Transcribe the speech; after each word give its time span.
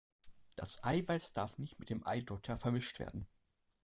Das 0.55 0.83
Eiweiß 0.83 1.33
darf 1.33 1.59
nicht 1.59 1.77
mit 1.77 1.91
dem 1.91 2.03
Eidotter 2.07 2.57
vermischt 2.57 2.97
werden! 2.97 3.27